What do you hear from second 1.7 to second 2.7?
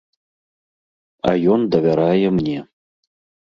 давярае мне.